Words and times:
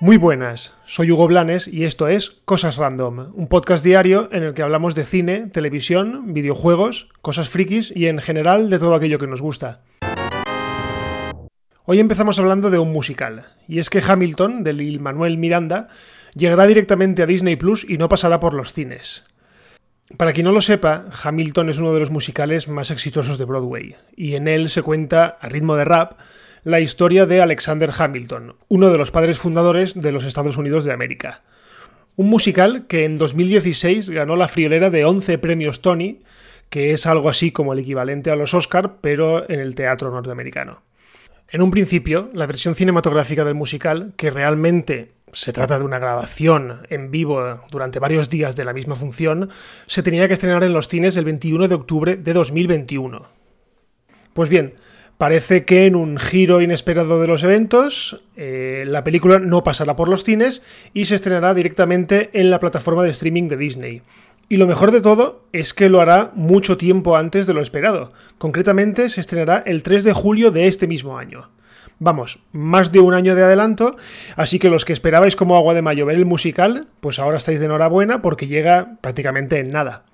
Muy 0.00 0.16
buenas, 0.16 0.74
soy 0.86 1.10
Hugo 1.10 1.26
Blanes 1.26 1.66
y 1.66 1.82
esto 1.82 2.06
es 2.06 2.40
Cosas 2.44 2.76
Random, 2.76 3.32
un 3.34 3.48
podcast 3.48 3.84
diario 3.84 4.28
en 4.30 4.44
el 4.44 4.54
que 4.54 4.62
hablamos 4.62 4.94
de 4.94 5.04
cine, 5.04 5.48
televisión, 5.48 6.32
videojuegos, 6.32 7.08
cosas 7.20 7.50
frikis 7.50 7.92
y 7.96 8.06
en 8.06 8.18
general 8.18 8.70
de 8.70 8.78
todo 8.78 8.94
aquello 8.94 9.18
que 9.18 9.26
nos 9.26 9.42
gusta. 9.42 9.80
Hoy 11.84 11.98
empezamos 11.98 12.38
hablando 12.38 12.70
de 12.70 12.78
un 12.78 12.92
musical, 12.92 13.46
y 13.66 13.80
es 13.80 13.90
que 13.90 14.00
Hamilton, 14.06 14.62
de 14.62 14.72
Lil 14.72 15.00
Manuel 15.00 15.36
Miranda, 15.36 15.88
llegará 16.32 16.68
directamente 16.68 17.24
a 17.24 17.26
Disney 17.26 17.56
Plus 17.56 17.84
y 17.88 17.98
no 17.98 18.08
pasará 18.08 18.38
por 18.38 18.54
los 18.54 18.72
cines. 18.72 19.24
Para 20.16 20.32
quien 20.32 20.44
no 20.44 20.52
lo 20.52 20.62
sepa, 20.62 21.04
Hamilton 21.22 21.68
es 21.68 21.78
uno 21.78 21.92
de 21.92 22.00
los 22.00 22.10
musicales 22.10 22.66
más 22.66 22.90
exitosos 22.90 23.36
de 23.36 23.44
Broadway, 23.44 23.94
y 24.16 24.36
en 24.36 24.48
él 24.48 24.70
se 24.70 24.80
cuenta, 24.80 25.36
a 25.40 25.48
ritmo 25.50 25.76
de 25.76 25.84
rap, 25.84 26.18
la 26.64 26.80
historia 26.80 27.26
de 27.26 27.42
Alexander 27.42 27.90
Hamilton, 27.96 28.56
uno 28.68 28.90
de 28.90 28.96
los 28.96 29.10
padres 29.10 29.38
fundadores 29.38 29.94
de 29.94 30.10
los 30.10 30.24
Estados 30.24 30.56
Unidos 30.56 30.84
de 30.84 30.92
América. 30.92 31.42
Un 32.16 32.30
musical 32.30 32.86
que 32.88 33.04
en 33.04 33.18
2016 33.18 34.08
ganó 34.08 34.34
la 34.34 34.48
friolera 34.48 34.88
de 34.88 35.04
11 35.04 35.36
premios 35.38 35.82
Tony, 35.82 36.20
que 36.70 36.92
es 36.92 37.06
algo 37.06 37.28
así 37.28 37.52
como 37.52 37.74
el 37.74 37.80
equivalente 37.80 38.30
a 38.30 38.36
los 38.36 38.54
Oscar, 38.54 38.96
pero 39.02 39.48
en 39.48 39.60
el 39.60 39.74
teatro 39.74 40.10
norteamericano. 40.10 40.82
En 41.50 41.62
un 41.62 41.70
principio, 41.70 42.30
la 42.32 42.46
versión 42.46 42.74
cinematográfica 42.74 43.44
del 43.44 43.54
musical, 43.54 44.14
que 44.16 44.30
realmente 44.30 45.12
se 45.32 45.52
trata 45.52 45.78
de 45.78 45.84
una 45.84 45.98
grabación 45.98 46.86
en 46.90 47.10
vivo 47.10 47.60
durante 47.70 47.98
varios 47.98 48.28
días 48.28 48.56
de 48.56 48.64
la 48.64 48.72
misma 48.72 48.96
función, 48.96 49.50
se 49.86 50.02
tenía 50.02 50.26
que 50.28 50.34
estrenar 50.34 50.62
en 50.64 50.72
los 50.72 50.88
cines 50.88 51.16
el 51.16 51.24
21 51.24 51.68
de 51.68 51.74
octubre 51.74 52.16
de 52.16 52.32
2021. 52.32 53.26
Pues 54.34 54.48
bien, 54.48 54.74
Parece 55.18 55.64
que 55.64 55.86
en 55.86 55.96
un 55.96 56.16
giro 56.16 56.62
inesperado 56.62 57.20
de 57.20 57.26
los 57.26 57.42
eventos, 57.42 58.22
eh, 58.36 58.84
la 58.86 59.02
película 59.02 59.40
no 59.40 59.64
pasará 59.64 59.96
por 59.96 60.08
los 60.08 60.22
cines 60.22 60.62
y 60.94 61.06
se 61.06 61.16
estrenará 61.16 61.54
directamente 61.54 62.30
en 62.34 62.50
la 62.50 62.60
plataforma 62.60 63.02
de 63.02 63.10
streaming 63.10 63.48
de 63.48 63.56
Disney. 63.56 64.02
Y 64.48 64.58
lo 64.58 64.68
mejor 64.68 64.92
de 64.92 65.00
todo 65.00 65.42
es 65.52 65.74
que 65.74 65.88
lo 65.88 66.00
hará 66.00 66.30
mucho 66.36 66.78
tiempo 66.78 67.16
antes 67.16 67.48
de 67.48 67.54
lo 67.54 67.62
esperado. 67.62 68.12
Concretamente 68.38 69.10
se 69.10 69.20
estrenará 69.20 69.64
el 69.66 69.82
3 69.82 70.04
de 70.04 70.12
julio 70.12 70.52
de 70.52 70.68
este 70.68 70.86
mismo 70.86 71.18
año. 71.18 71.50
Vamos, 72.00 72.38
más 72.52 72.92
de 72.92 73.00
un 73.00 73.12
año 73.12 73.34
de 73.34 73.42
adelanto, 73.42 73.96
así 74.36 74.58
que 74.60 74.70
los 74.70 74.84
que 74.84 74.92
esperabais 74.92 75.34
como 75.34 75.56
agua 75.56 75.74
de 75.74 75.82
mayo 75.82 76.06
ver 76.06 76.16
el 76.16 76.26
musical, 76.26 76.86
pues 77.00 77.18
ahora 77.18 77.38
estáis 77.38 77.58
de 77.58 77.66
enhorabuena 77.66 78.22
porque 78.22 78.46
llega 78.46 78.98
prácticamente 79.00 79.58
en 79.58 79.72
nada. 79.72 80.04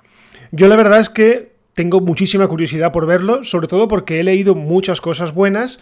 Yo 0.51 0.69
la 0.69 0.77
verdad 0.77 1.01
es 1.01 1.11
que 1.11 1.53
tengo 1.75 2.01
muchísima 2.01 2.49
curiosidad 2.49 2.93
por 2.93 3.07
verlo, 3.07 3.45
sobre 3.45 3.69
todo 3.69 3.87
porque 3.87 4.21
he 4.21 4.25
leído 4.25 4.55
muchas 4.55 5.01
cosas 5.01 5.35
buenas 5.35 5.79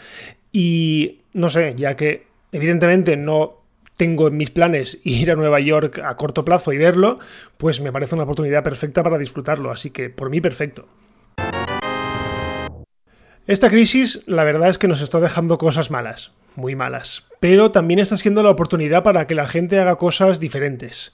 y 0.50 1.20
no 1.32 1.50
sé, 1.50 1.74
ya 1.76 1.96
que 1.96 2.26
evidentemente 2.50 3.16
no 3.16 3.62
tengo 3.96 4.26
en 4.26 4.36
mis 4.36 4.50
planes 4.50 4.98
ir 5.04 5.30
a 5.30 5.36
Nueva 5.36 5.60
York 5.60 6.00
a 6.04 6.16
corto 6.16 6.44
plazo 6.44 6.72
y 6.72 6.78
verlo, 6.78 7.20
pues 7.58 7.80
me 7.80 7.92
parece 7.92 8.16
una 8.16 8.24
oportunidad 8.24 8.64
perfecta 8.64 9.04
para 9.04 9.18
disfrutarlo, 9.18 9.70
así 9.70 9.90
que 9.90 10.10
por 10.10 10.30
mí 10.30 10.40
perfecto. 10.40 10.88
Esta 13.48 13.68
crisis, 13.68 14.20
la 14.26 14.44
verdad 14.44 14.68
es 14.68 14.78
que 14.78 14.86
nos 14.86 15.00
está 15.00 15.18
dejando 15.18 15.58
cosas 15.58 15.90
malas, 15.90 16.30
muy 16.54 16.76
malas, 16.76 17.26
pero 17.40 17.72
también 17.72 17.98
está 17.98 18.16
siendo 18.16 18.44
la 18.44 18.50
oportunidad 18.50 19.02
para 19.02 19.26
que 19.26 19.34
la 19.34 19.48
gente 19.48 19.80
haga 19.80 19.96
cosas 19.96 20.38
diferentes. 20.38 21.12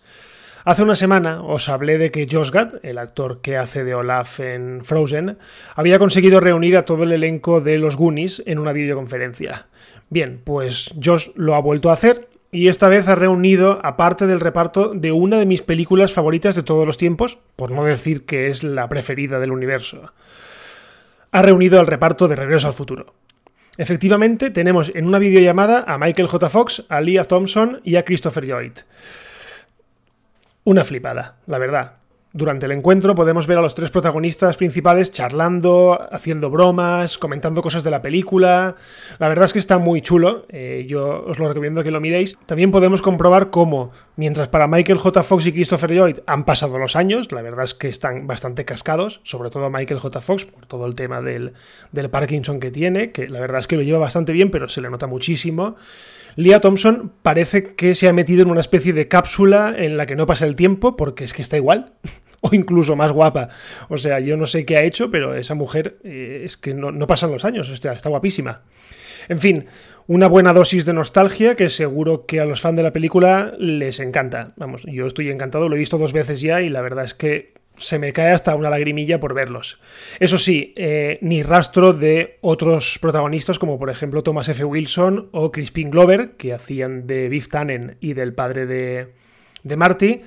Hace 0.64 0.82
una 0.82 0.94
semana 0.94 1.42
os 1.42 1.70
hablé 1.70 1.96
de 1.96 2.10
que 2.10 2.28
Josh 2.30 2.50
Gad, 2.50 2.84
el 2.84 2.98
actor 2.98 3.40
que 3.40 3.56
hace 3.56 3.82
de 3.82 3.94
Olaf 3.94 4.40
en 4.40 4.84
Frozen, 4.84 5.38
había 5.74 5.98
conseguido 5.98 6.40
reunir 6.40 6.76
a 6.76 6.84
todo 6.84 7.04
el 7.04 7.12
elenco 7.12 7.62
de 7.62 7.78
los 7.78 7.96
Goonies 7.96 8.42
en 8.44 8.58
una 8.58 8.72
videoconferencia. 8.72 9.66
Bien, 10.10 10.42
pues 10.44 10.92
Josh 11.02 11.28
lo 11.34 11.54
ha 11.54 11.62
vuelto 11.62 11.88
a 11.88 11.94
hacer 11.94 12.28
y 12.52 12.68
esta 12.68 12.90
vez 12.90 13.08
ha 13.08 13.14
reunido 13.14 13.80
a 13.82 13.96
parte 13.96 14.26
del 14.26 14.40
reparto 14.40 14.92
de 14.94 15.12
una 15.12 15.38
de 15.38 15.46
mis 15.46 15.62
películas 15.62 16.12
favoritas 16.12 16.54
de 16.54 16.62
todos 16.62 16.86
los 16.86 16.98
tiempos, 16.98 17.38
por 17.56 17.70
no 17.70 17.86
decir 17.86 18.26
que 18.26 18.48
es 18.48 18.62
la 18.64 18.86
preferida 18.90 19.38
del 19.38 19.52
universo. 19.52 20.12
Ha 21.30 21.42
reunido 21.42 21.78
al 21.78 21.86
reparto 21.86 22.26
de 22.28 22.36
Regreso 22.36 22.66
al 22.66 22.72
Futuro. 22.72 23.14
Efectivamente, 23.76 24.50
tenemos 24.50 24.90
en 24.94 25.06
una 25.06 25.18
videollamada 25.18 25.84
a 25.86 25.98
Michael 25.98 26.28
J. 26.28 26.48
Fox, 26.48 26.84
a 26.88 27.00
Leah 27.00 27.24
Thompson 27.24 27.80
y 27.84 27.96
a 27.96 28.04
Christopher 28.04 28.44
Lloyd. 28.44 28.72
Una 30.64 30.84
flipada, 30.84 31.36
la 31.46 31.58
verdad. 31.58 31.92
Durante 32.32 32.66
el 32.66 32.72
encuentro 32.72 33.14
podemos 33.14 33.46
ver 33.46 33.56
a 33.56 33.62
los 33.62 33.74
tres 33.74 33.90
protagonistas 33.90 34.56
principales 34.58 35.10
charlando, 35.10 35.98
haciendo 36.12 36.50
bromas, 36.50 37.16
comentando 37.16 37.62
cosas 37.62 37.84
de 37.84 37.90
la 37.90 38.02
película. 38.02 38.76
La 39.18 39.28
verdad 39.28 39.46
es 39.46 39.54
que 39.54 39.58
está 39.58 39.78
muy 39.78 40.02
chulo, 40.02 40.44
eh, 40.50 40.84
yo 40.86 41.24
os 41.26 41.38
lo 41.38 41.48
recomiendo 41.48 41.82
que 41.82 41.90
lo 41.90 42.00
miréis. 42.00 42.38
También 42.44 42.70
podemos 42.70 43.00
comprobar 43.00 43.48
cómo, 43.48 43.92
mientras 44.18 44.48
para 44.48 44.66
Michael 44.66 44.98
J. 44.98 45.22
Fox 45.22 45.46
y 45.46 45.52
Christopher 45.52 45.92
Lloyd 45.92 46.18
han 46.26 46.44
pasado 46.44 46.76
los 46.76 46.96
años, 46.96 47.30
la 47.30 47.40
verdad 47.40 47.64
es 47.64 47.72
que 47.72 47.88
están 47.88 48.26
bastante 48.26 48.64
cascados, 48.64 49.20
sobre 49.22 49.48
todo 49.48 49.70
Michael 49.70 50.00
J. 50.00 50.20
Fox, 50.20 50.44
por 50.44 50.66
todo 50.66 50.86
el 50.86 50.96
tema 50.96 51.22
del, 51.22 51.52
del 51.92 52.10
Parkinson 52.10 52.58
que 52.58 52.72
tiene, 52.72 53.12
que 53.12 53.28
la 53.28 53.38
verdad 53.38 53.60
es 53.60 53.68
que 53.68 53.76
lo 53.76 53.82
lleva 53.82 54.00
bastante 54.00 54.32
bien, 54.32 54.50
pero 54.50 54.68
se 54.68 54.80
le 54.80 54.90
nota 54.90 55.06
muchísimo. 55.06 55.76
Leah 56.34 56.60
Thompson 56.60 57.12
parece 57.22 57.76
que 57.76 57.94
se 57.94 58.08
ha 58.08 58.12
metido 58.12 58.42
en 58.42 58.50
una 58.50 58.60
especie 58.60 58.92
de 58.92 59.06
cápsula 59.06 59.72
en 59.76 59.96
la 59.96 60.06
que 60.06 60.16
no 60.16 60.26
pasa 60.26 60.46
el 60.46 60.56
tiempo, 60.56 60.96
porque 60.96 61.22
es 61.22 61.32
que 61.32 61.42
está 61.42 61.56
igual, 61.56 61.92
o 62.40 62.50
incluso 62.52 62.96
más 62.96 63.12
guapa. 63.12 63.50
O 63.88 63.98
sea, 63.98 64.18
yo 64.18 64.36
no 64.36 64.46
sé 64.46 64.66
qué 64.66 64.78
ha 64.78 64.82
hecho, 64.82 65.12
pero 65.12 65.36
esa 65.36 65.54
mujer 65.54 66.00
eh, 66.02 66.42
es 66.44 66.56
que 66.56 66.74
no, 66.74 67.06
pasan 67.06 67.30
los 67.30 67.44
años, 67.44 67.70
está 67.70 68.08
guapísima. 68.08 68.62
En 69.28 69.38
fin, 69.38 69.66
una 70.06 70.26
buena 70.26 70.54
dosis 70.54 70.86
de 70.86 70.94
nostalgia 70.94 71.54
que 71.54 71.68
seguro 71.68 72.24
que 72.24 72.40
a 72.40 72.46
los 72.46 72.62
fans 72.62 72.76
de 72.76 72.82
la 72.82 72.92
película 72.92 73.52
les 73.58 74.00
encanta. 74.00 74.54
Vamos, 74.56 74.82
yo 74.84 75.06
estoy 75.06 75.30
encantado, 75.30 75.68
lo 75.68 75.76
he 75.76 75.78
visto 75.78 75.98
dos 75.98 76.12
veces 76.14 76.40
ya 76.40 76.62
y 76.62 76.70
la 76.70 76.80
verdad 76.80 77.04
es 77.04 77.14
que 77.14 77.52
se 77.76 77.98
me 77.98 78.12
cae 78.12 78.32
hasta 78.32 78.54
una 78.54 78.70
lagrimilla 78.70 79.20
por 79.20 79.34
verlos. 79.34 79.78
Eso 80.18 80.38
sí, 80.38 80.72
eh, 80.76 81.18
ni 81.20 81.42
rastro 81.42 81.92
de 81.92 82.38
otros 82.40 82.98
protagonistas 83.00 83.58
como 83.58 83.78
por 83.78 83.90
ejemplo 83.90 84.22
Thomas 84.22 84.48
F. 84.48 84.64
Wilson 84.64 85.28
o 85.32 85.52
Crispin 85.52 85.90
Glover, 85.90 86.32
que 86.32 86.54
hacían 86.54 87.06
de 87.06 87.28
Biff 87.28 87.48
Tannen 87.48 87.96
y 88.00 88.14
del 88.14 88.34
padre 88.34 88.66
de, 88.66 89.12
de 89.62 89.76
Marty. 89.76 90.22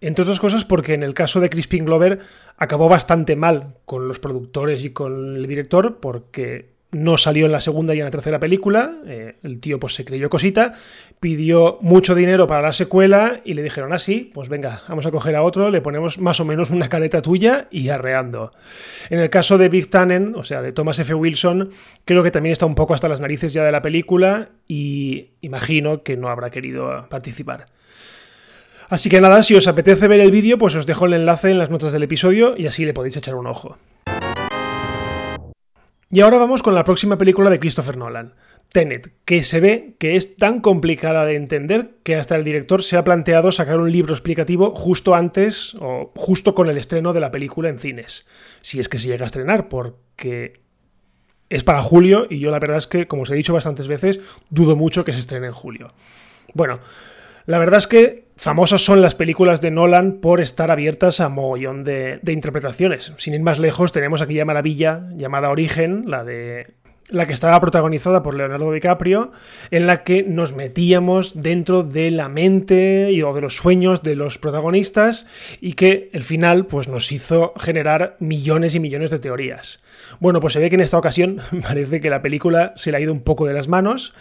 Entre 0.00 0.22
otras 0.22 0.38
cosas 0.38 0.66
porque 0.66 0.92
en 0.92 1.02
el 1.02 1.14
caso 1.14 1.40
de 1.40 1.48
Crispin 1.48 1.86
Glover 1.86 2.20
acabó 2.58 2.88
bastante 2.90 3.36
mal 3.36 3.76
con 3.86 4.06
los 4.06 4.20
productores 4.20 4.84
y 4.84 4.90
con 4.90 5.36
el 5.36 5.46
director 5.46 5.98
porque 5.98 6.73
no 6.94 7.18
salió 7.18 7.46
en 7.46 7.52
la 7.52 7.60
segunda 7.60 7.94
y 7.94 7.98
en 7.98 8.04
la 8.04 8.10
tercera 8.10 8.38
película. 8.38 8.96
Eh, 9.06 9.36
el 9.42 9.60
tío 9.60 9.78
pues 9.78 9.94
se 9.94 10.04
creyó 10.04 10.30
cosita, 10.30 10.74
pidió 11.20 11.78
mucho 11.80 12.14
dinero 12.14 12.46
para 12.46 12.62
la 12.62 12.72
secuela 12.72 13.40
y 13.44 13.54
le 13.54 13.62
dijeron 13.62 13.92
así, 13.92 14.30
pues 14.32 14.48
venga, 14.48 14.82
vamos 14.88 15.04
a 15.04 15.10
coger 15.10 15.36
a 15.36 15.42
otro, 15.42 15.70
le 15.70 15.80
ponemos 15.80 16.18
más 16.18 16.40
o 16.40 16.44
menos 16.44 16.70
una 16.70 16.88
careta 16.88 17.20
tuya 17.20 17.66
y 17.70 17.88
arreando. 17.88 18.52
En 19.10 19.18
el 19.18 19.28
caso 19.30 19.58
de 19.58 19.68
Biff 19.68 19.88
Tannen, 19.88 20.34
o 20.36 20.44
sea, 20.44 20.62
de 20.62 20.72
Thomas 20.72 20.98
F. 20.98 21.12
Wilson, 21.14 21.70
creo 22.04 22.22
que 22.22 22.30
también 22.30 22.52
está 22.52 22.66
un 22.66 22.74
poco 22.74 22.94
hasta 22.94 23.08
las 23.08 23.20
narices 23.20 23.52
ya 23.52 23.64
de 23.64 23.72
la 23.72 23.82
película 23.82 24.50
y 24.66 25.30
imagino 25.40 26.02
que 26.02 26.16
no 26.16 26.28
habrá 26.28 26.50
querido 26.50 27.06
participar. 27.08 27.66
Así 28.88 29.08
que 29.08 29.20
nada, 29.20 29.42
si 29.42 29.54
os 29.54 29.66
apetece 29.66 30.08
ver 30.08 30.20
el 30.20 30.30
vídeo, 30.30 30.58
pues 30.58 30.74
os 30.76 30.86
dejo 30.86 31.06
el 31.06 31.14
enlace 31.14 31.50
en 31.50 31.58
las 31.58 31.70
notas 31.70 31.92
del 31.92 32.02
episodio 32.02 32.54
y 32.56 32.66
así 32.66 32.84
le 32.84 32.94
podéis 32.94 33.16
echar 33.16 33.34
un 33.34 33.46
ojo. 33.46 33.78
Y 36.14 36.20
ahora 36.20 36.38
vamos 36.38 36.62
con 36.62 36.76
la 36.76 36.84
próxima 36.84 37.18
película 37.18 37.50
de 37.50 37.58
Christopher 37.58 37.96
Nolan, 37.96 38.34
Tenet, 38.70 39.12
que 39.24 39.42
se 39.42 39.58
ve 39.58 39.96
que 39.98 40.14
es 40.14 40.36
tan 40.36 40.60
complicada 40.60 41.26
de 41.26 41.34
entender 41.34 41.96
que 42.04 42.14
hasta 42.14 42.36
el 42.36 42.44
director 42.44 42.84
se 42.84 42.96
ha 42.96 43.02
planteado 43.02 43.50
sacar 43.50 43.80
un 43.80 43.90
libro 43.90 44.14
explicativo 44.14 44.70
justo 44.76 45.16
antes 45.16 45.74
o 45.80 46.12
justo 46.14 46.54
con 46.54 46.70
el 46.70 46.78
estreno 46.78 47.14
de 47.14 47.18
la 47.18 47.32
película 47.32 47.68
en 47.68 47.80
cines, 47.80 48.26
si 48.60 48.78
es 48.78 48.88
que 48.88 48.98
se 48.98 49.08
llega 49.08 49.24
a 49.24 49.26
estrenar, 49.26 49.68
porque 49.68 50.60
es 51.50 51.64
para 51.64 51.82
julio 51.82 52.28
y 52.30 52.38
yo 52.38 52.52
la 52.52 52.60
verdad 52.60 52.76
es 52.76 52.86
que, 52.86 53.08
como 53.08 53.22
os 53.22 53.30
he 53.30 53.34
dicho 53.34 53.52
bastantes 53.52 53.88
veces, 53.88 54.20
dudo 54.50 54.76
mucho 54.76 55.04
que 55.04 55.14
se 55.14 55.18
estrene 55.18 55.48
en 55.48 55.52
julio. 55.52 55.94
Bueno, 56.52 56.78
la 57.46 57.58
verdad 57.58 57.78
es 57.78 57.88
que 57.88 58.23
famosas 58.36 58.84
son 58.84 59.00
las 59.00 59.14
películas 59.14 59.60
de 59.60 59.70
Nolan 59.70 60.20
por 60.20 60.40
estar 60.40 60.70
abiertas 60.70 61.20
a 61.20 61.28
mogollón 61.28 61.84
de, 61.84 62.20
interpretaciones. 62.26 63.12
Sin 63.16 63.34
ir 63.34 63.42
más 63.42 63.58
lejos, 63.58 63.92
tenemos 63.92 64.22
aquella 64.22 64.44
maravilla 64.44 65.08
llamada 65.16 65.50
Origen, 65.50 66.04
la 66.06 66.24
de 66.24 66.74
la 67.10 67.26
que 67.26 67.34
estaba 67.34 67.60
protagonizada 67.60 68.22
por 68.22 68.34
Leonardo 68.34 68.72
DiCaprio, 68.72 69.32
en 69.70 69.86
la 69.86 70.02
que 70.04 70.22
nos 70.22 70.54
metíamos 70.54 71.32
dentro 71.34 71.82
de 71.82 72.10
la 72.10 72.28
mente 72.28 73.12
y, 73.12 73.22
o 73.22 73.34
de 73.34 73.42
los 73.42 73.56
sueños 73.56 74.02
de 74.02 74.16
los 74.16 74.38
protagonistas 74.38 75.26
y 75.60 75.74
que 75.74 76.08
el 76.12 76.24
final 76.24 76.66
pues, 76.66 76.88
nos 76.88 77.12
hizo 77.12 77.52
generar 77.58 78.16
millones 78.20 78.74
y 78.74 78.80
millones 78.80 79.10
de 79.10 79.18
teorías. 79.18 79.82
Bueno, 80.18 80.40
pues 80.40 80.54
se 80.54 80.60
ve 80.60 80.70
que 80.70 80.76
en 80.76 80.80
esta 80.80 80.98
ocasión 80.98 81.40
parece 81.62 82.00
que 82.00 82.10
la 82.10 82.22
película 82.22 82.72
se 82.76 82.90
le 82.90 82.96
ha 82.96 83.00
ido 83.00 83.12
un 83.12 83.22
poco 83.22 83.46
de 83.46 83.54
las 83.54 83.68
manos 83.68 84.14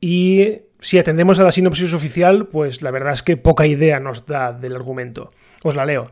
y 0.00 0.62
si 0.84 0.98
atendemos 0.98 1.38
a 1.38 1.44
la 1.44 1.50
sinopsis 1.50 1.94
oficial, 1.94 2.46
pues 2.48 2.82
la 2.82 2.90
verdad 2.90 3.14
es 3.14 3.22
que 3.22 3.38
poca 3.38 3.66
idea 3.66 4.00
nos 4.00 4.26
da 4.26 4.52
del 4.52 4.76
argumento. 4.76 5.32
Os 5.62 5.76
la 5.76 5.86
leo. 5.86 6.10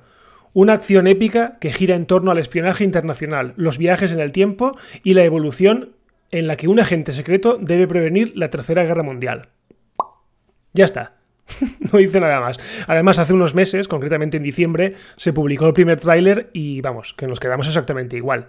Una 0.55 0.73
acción 0.73 1.07
épica 1.07 1.59
que 1.61 1.75
gira 1.75 1.95
en 1.95 2.07
torno 2.07 2.31
al 2.31 2.39
espionaje 2.39 2.83
internacional, 2.83 3.53
los 3.57 3.77
viajes 3.77 4.13
en 4.13 4.21
el 4.21 4.33
tiempo 4.33 4.75
y 5.05 5.13
la 5.13 5.25
evolución 5.25 5.93
en 6.31 6.47
la 6.47 6.57
que 6.57 6.69
un 6.69 6.81
agente 6.81 7.13
secreto 7.13 7.59
debe 7.61 7.87
prevenir 7.87 8.33
la 8.35 8.49
Tercera 8.49 8.83
Guerra 8.83 9.03
Mundial. 9.03 9.51
Ya 10.73 10.87
está. 10.87 11.17
no 11.93 11.99
dice 11.99 12.19
nada 12.19 12.41
más. 12.41 12.59
Además, 12.87 13.19
hace 13.19 13.35
unos 13.35 13.55
meses, 13.55 13.89
concretamente 13.89 14.39
en 14.39 14.43
diciembre, 14.43 14.95
se 15.19 15.35
publicó 15.35 15.67
el 15.67 15.75
primer 15.75 16.01
tráiler 16.01 16.49
y 16.55 16.81
vamos, 16.81 17.13
que 17.13 17.27
nos 17.27 17.41
quedamos 17.41 17.67
exactamente 17.67 18.17
igual. 18.17 18.49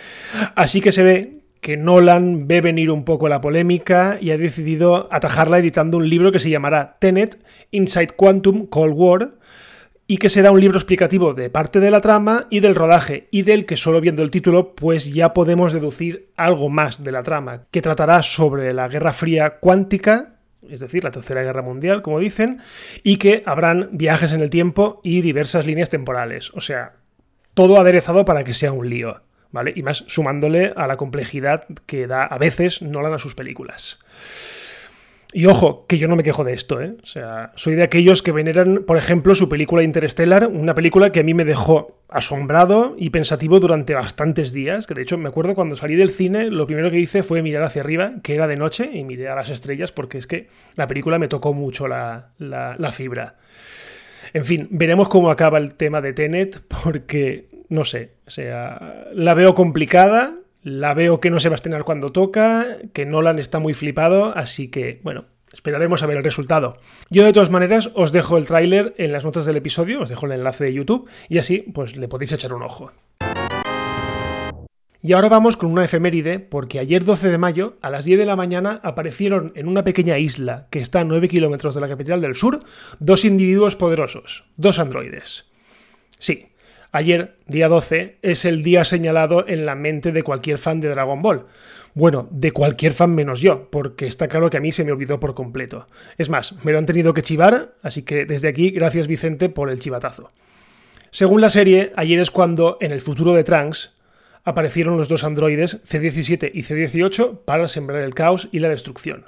Así 0.54 0.80
que 0.80 0.92
se 0.92 1.02
ve 1.02 1.38
que 1.60 1.76
Nolan 1.76 2.46
ve 2.46 2.60
venir 2.60 2.90
un 2.90 3.04
poco 3.04 3.28
la 3.28 3.40
polémica 3.40 4.18
y 4.20 4.30
ha 4.30 4.38
decidido 4.38 5.08
atajarla 5.10 5.58
editando 5.58 5.96
un 5.96 6.08
libro 6.08 6.32
que 6.32 6.40
se 6.40 6.50
llamará 6.50 6.96
Tenet, 6.98 7.38
Inside 7.70 8.14
Quantum 8.16 8.66
Cold 8.66 8.94
War, 8.96 9.32
y 10.10 10.16
que 10.16 10.30
será 10.30 10.50
un 10.50 10.60
libro 10.60 10.78
explicativo 10.78 11.34
de 11.34 11.50
parte 11.50 11.80
de 11.80 11.90
la 11.90 12.00
trama 12.00 12.46
y 12.48 12.60
del 12.60 12.74
rodaje, 12.74 13.28
y 13.30 13.42
del 13.42 13.66
que 13.66 13.76
solo 13.76 14.00
viendo 14.00 14.22
el 14.22 14.30
título 14.30 14.74
pues 14.74 15.12
ya 15.12 15.34
podemos 15.34 15.72
deducir 15.74 16.30
algo 16.36 16.70
más 16.70 17.04
de 17.04 17.12
la 17.12 17.22
trama, 17.22 17.64
que 17.70 17.82
tratará 17.82 18.22
sobre 18.22 18.72
la 18.72 18.88
Guerra 18.88 19.12
Fría 19.12 19.58
cuántica, 19.58 20.36
es 20.66 20.80
decir, 20.80 21.04
la 21.04 21.10
Tercera 21.10 21.42
Guerra 21.42 21.62
Mundial, 21.62 22.00
como 22.02 22.20
dicen, 22.20 22.60
y 23.02 23.16
que 23.16 23.42
habrán 23.44 23.90
viajes 23.92 24.32
en 24.32 24.40
el 24.40 24.50
tiempo 24.50 25.00
y 25.04 25.20
diversas 25.20 25.66
líneas 25.66 25.90
temporales, 25.90 26.52
o 26.54 26.60
sea, 26.60 26.94
todo 27.52 27.78
aderezado 27.78 28.24
para 28.24 28.44
que 28.44 28.54
sea 28.54 28.72
un 28.72 28.88
lío. 28.88 29.20
¿Vale? 29.50 29.72
Y 29.74 29.82
más 29.82 30.04
sumándole 30.08 30.72
a 30.76 30.86
la 30.86 30.96
complejidad 30.96 31.64
que 31.86 32.06
da 32.06 32.24
a 32.24 32.36
veces 32.36 32.82
Nolan 32.82 33.14
a 33.14 33.18
sus 33.18 33.34
películas. 33.34 33.98
Y 35.32 35.44
ojo, 35.44 35.84
que 35.86 35.98
yo 35.98 36.08
no 36.08 36.16
me 36.16 36.22
quejo 36.22 36.42
de 36.42 36.54
esto, 36.54 36.80
¿eh? 36.80 36.96
O 37.02 37.06
sea, 37.06 37.52
soy 37.54 37.74
de 37.74 37.82
aquellos 37.82 38.22
que 38.22 38.32
veneran, 38.32 38.84
por 38.86 38.96
ejemplo, 38.96 39.34
su 39.34 39.48
película 39.50 39.82
Interstellar, 39.82 40.46
una 40.46 40.74
película 40.74 41.12
que 41.12 41.20
a 41.20 41.22
mí 41.22 41.34
me 41.34 41.44
dejó 41.44 42.00
asombrado 42.08 42.94
y 42.98 43.10
pensativo 43.10 43.60
durante 43.60 43.92
bastantes 43.92 44.54
días, 44.54 44.86
que 44.86 44.94
de 44.94 45.02
hecho 45.02 45.18
me 45.18 45.28
acuerdo 45.28 45.54
cuando 45.54 45.76
salí 45.76 45.96
del 45.96 46.10
cine, 46.10 46.50
lo 46.50 46.66
primero 46.66 46.90
que 46.90 46.98
hice 46.98 47.22
fue 47.22 47.42
mirar 47.42 47.62
hacia 47.62 47.82
arriba, 47.82 48.14
que 48.22 48.34
era 48.34 48.46
de 48.46 48.56
noche, 48.56 48.88
y 48.90 49.04
miré 49.04 49.28
a 49.28 49.34
las 49.34 49.50
estrellas 49.50 49.92
porque 49.92 50.16
es 50.16 50.26
que 50.26 50.48
la 50.76 50.86
película 50.86 51.18
me 51.18 51.28
tocó 51.28 51.52
mucho 51.52 51.88
la, 51.88 52.30
la 52.38 52.90
fibra. 52.90 53.36
En 54.32 54.46
fin, 54.46 54.68
veremos 54.70 55.10
cómo 55.10 55.30
acaba 55.30 55.58
el 55.58 55.74
tema 55.74 56.00
de 56.00 56.14
Tenet, 56.14 56.62
porque, 56.82 57.48
no 57.68 57.84
sé, 57.84 58.12
o 58.26 58.30
sea, 58.30 59.08
la 59.12 59.34
veo 59.34 59.54
complicada, 59.54 60.34
la 60.62 60.94
veo 60.94 61.20
que 61.20 61.30
no 61.30 61.40
se 61.40 61.48
va 61.48 61.54
a 61.54 61.56
estrenar 61.56 61.84
cuando 61.84 62.10
toca, 62.10 62.78
que 62.92 63.06
Nolan 63.06 63.38
está 63.38 63.58
muy 63.58 63.74
flipado, 63.74 64.36
así 64.36 64.68
que, 64.68 65.00
bueno, 65.02 65.26
Esperaremos 65.52 66.02
a 66.02 66.06
ver 66.06 66.18
el 66.18 66.24
resultado. 66.24 66.76
Yo 67.08 67.24
de 67.24 67.32
todas 67.32 67.50
maneras 67.50 67.90
os 67.94 68.12
dejo 68.12 68.36
el 68.36 68.46
tráiler 68.46 68.94
en 68.98 69.12
las 69.12 69.24
notas 69.24 69.46
del 69.46 69.56
episodio, 69.56 70.02
os 70.02 70.08
dejo 70.08 70.26
el 70.26 70.32
enlace 70.32 70.64
de 70.64 70.74
YouTube 70.74 71.08
y 71.28 71.38
así 71.38 71.64
pues 71.72 71.96
le 71.96 72.08
podéis 72.08 72.32
echar 72.32 72.52
un 72.52 72.62
ojo. 72.62 72.92
Y 75.00 75.12
ahora 75.12 75.28
vamos 75.28 75.56
con 75.56 75.70
una 75.70 75.84
efeméride, 75.84 76.40
porque 76.40 76.80
ayer 76.80 77.04
12 77.04 77.28
de 77.28 77.38
mayo, 77.38 77.76
a 77.82 77.88
las 77.88 78.04
10 78.04 78.18
de 78.18 78.26
la 78.26 78.34
mañana, 78.34 78.80
aparecieron 78.82 79.52
en 79.54 79.68
una 79.68 79.84
pequeña 79.84 80.18
isla 80.18 80.66
que 80.70 80.80
está 80.80 81.00
a 81.00 81.04
9 81.04 81.28
kilómetros 81.28 81.76
de 81.76 81.80
la 81.80 81.88
capital 81.88 82.20
del 82.20 82.34
sur, 82.34 82.58
dos 82.98 83.24
individuos 83.24 83.76
poderosos, 83.76 84.44
dos 84.56 84.80
androides. 84.80 85.46
Sí, 86.18 86.48
Ayer, 86.90 87.36
día 87.46 87.68
12, 87.68 88.16
es 88.22 88.46
el 88.46 88.62
día 88.62 88.82
señalado 88.82 89.46
en 89.46 89.66
la 89.66 89.74
mente 89.74 90.10
de 90.10 90.22
cualquier 90.22 90.56
fan 90.56 90.80
de 90.80 90.88
Dragon 90.88 91.20
Ball. 91.20 91.44
Bueno, 91.92 92.28
de 92.30 92.52
cualquier 92.52 92.94
fan 92.94 93.14
menos 93.14 93.40
yo, 93.40 93.68
porque 93.70 94.06
está 94.06 94.28
claro 94.28 94.48
que 94.48 94.56
a 94.56 94.60
mí 94.60 94.72
se 94.72 94.84
me 94.84 94.92
olvidó 94.92 95.20
por 95.20 95.34
completo. 95.34 95.86
Es 96.16 96.30
más, 96.30 96.54
me 96.64 96.72
lo 96.72 96.78
han 96.78 96.86
tenido 96.86 97.12
que 97.12 97.20
chivar, 97.20 97.74
así 97.82 98.02
que 98.02 98.24
desde 98.24 98.48
aquí, 98.48 98.70
gracias 98.70 99.06
Vicente 99.06 99.50
por 99.50 99.68
el 99.68 99.80
chivatazo. 99.80 100.30
Según 101.10 101.42
la 101.42 101.50
serie, 101.50 101.92
ayer 101.96 102.20
es 102.20 102.30
cuando, 102.30 102.78
en 102.80 102.92
el 102.92 103.02
futuro 103.02 103.34
de 103.34 103.44
Trunks, 103.44 103.94
aparecieron 104.44 104.96
los 104.96 105.08
dos 105.08 105.24
androides 105.24 105.82
C-17 105.84 106.52
y 106.54 106.62
C-18 106.62 107.40
para 107.44 107.68
sembrar 107.68 108.02
el 108.02 108.14
caos 108.14 108.48
y 108.50 108.60
la 108.60 108.70
destrucción. 108.70 109.26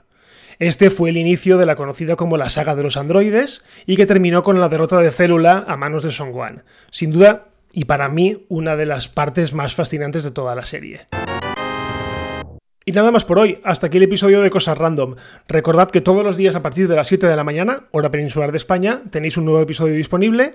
Este 0.61 0.91
fue 0.91 1.09
el 1.09 1.17
inicio 1.17 1.57
de 1.57 1.65
la 1.65 1.75
conocida 1.75 2.17
como 2.17 2.37
la 2.37 2.51
saga 2.51 2.75
de 2.77 2.83
los 2.83 2.99
androides 2.99 3.65
y 3.87 3.97
que 3.97 4.05
terminó 4.05 4.43
con 4.43 4.61
la 4.61 4.69
derrota 4.69 4.99
de 4.99 5.11
Célula 5.11 5.65
a 5.67 5.77
manos 5.79 6.03
de 6.03 6.25
Wan. 6.25 6.65
Sin 6.91 7.13
duda, 7.13 7.47
y 7.73 7.85
para 7.85 8.09
mí 8.09 8.47
una 8.49 8.77
de 8.77 8.87
las 8.87 9.09
partes 9.09 9.53
más 9.53 9.75
fascinantes 9.75 10.25
de 10.25 10.31
toda 10.31 10.55
la 10.55 10.67
serie. 10.67 11.01
Y 12.85 12.93
nada 12.93 13.13
más 13.13 13.25
por 13.25 13.39
hoy, 13.39 13.61
hasta 13.63 13.87
aquí 13.87 13.99
el 13.99 14.05
episodio 14.05 14.41
de 14.41 14.51
Cosas 14.51 14.77
Random. 14.77 15.15
Recordad 15.47 15.91
que 15.91 16.01
todos 16.01 16.25
los 16.25 16.37
días 16.37 16.57
a 16.57 16.63
partir 16.63 16.89
de 16.89 16.97
las 16.97 17.09
7 17.09 17.27
de 17.27 17.37
la 17.37 17.45
mañana, 17.45 17.85
hora 17.93 18.11
peninsular 18.11 18.51
de 18.51 18.57
España, 18.57 19.03
tenéis 19.11 19.37
un 19.37 19.45
nuevo 19.45 19.61
episodio 19.61 19.95
disponible. 19.95 20.55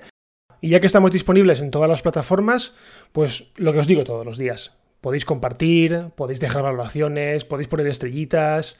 Y 0.59 0.69
ya 0.69 0.79
que 0.79 0.87
estamos 0.87 1.11
disponibles 1.11 1.61
en 1.61 1.71
todas 1.71 1.89
las 1.89 2.01
plataformas, 2.01 2.73
pues 3.11 3.51
lo 3.55 3.71
que 3.71 3.79
os 3.79 3.87
digo 3.87 4.03
todos 4.03 4.25
los 4.25 4.37
días. 4.37 4.73
Podéis 5.01 5.23
compartir, 5.23 6.07
podéis 6.15 6.39
dejar 6.39 6.63
valoraciones, 6.63 7.45
podéis 7.45 7.67
poner 7.67 7.87
estrellitas, 7.87 8.77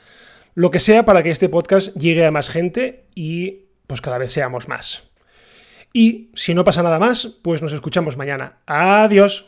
lo 0.55 0.71
que 0.71 0.79
sea 0.79 1.05
para 1.05 1.21
que 1.21 1.29
este 1.29 1.47
podcast 1.47 1.95
llegue 1.95 2.25
a 2.25 2.31
más 2.31 2.49
gente 2.49 3.05
y 3.13 3.67
pues 3.87 4.01
cada 4.01 4.17
vez 4.17 4.31
seamos 4.31 4.67
más. 4.67 5.03
Y 5.95 6.29
si 6.33 6.53
no 6.53 6.65
pasa 6.65 6.83
nada 6.83 6.99
más, 6.99 7.25
pues 7.41 7.61
nos 7.61 7.71
escuchamos 7.71 8.17
mañana. 8.17 8.57
Adiós. 8.65 9.45